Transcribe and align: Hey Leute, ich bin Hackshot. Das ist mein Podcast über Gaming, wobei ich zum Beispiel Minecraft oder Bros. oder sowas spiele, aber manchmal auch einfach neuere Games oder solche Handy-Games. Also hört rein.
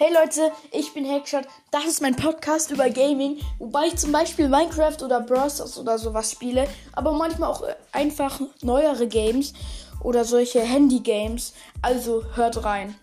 Hey 0.00 0.14
Leute, 0.14 0.52
ich 0.70 0.94
bin 0.94 1.10
Hackshot. 1.10 1.42
Das 1.72 1.84
ist 1.84 2.00
mein 2.00 2.14
Podcast 2.14 2.70
über 2.70 2.88
Gaming, 2.88 3.40
wobei 3.58 3.88
ich 3.88 3.96
zum 3.96 4.12
Beispiel 4.12 4.48
Minecraft 4.48 5.02
oder 5.02 5.20
Bros. 5.20 5.76
oder 5.76 5.98
sowas 5.98 6.30
spiele, 6.30 6.68
aber 6.92 7.10
manchmal 7.10 7.50
auch 7.50 7.64
einfach 7.90 8.40
neuere 8.62 9.08
Games 9.08 9.54
oder 10.00 10.24
solche 10.24 10.60
Handy-Games. 10.60 11.52
Also 11.82 12.22
hört 12.36 12.62
rein. 12.62 12.94